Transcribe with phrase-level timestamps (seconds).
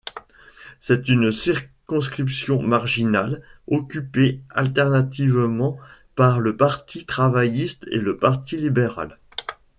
[0.79, 5.77] C'est une circonscription marginale, occupée alternativement
[6.15, 9.19] par le parti travailliste et le parti libéral.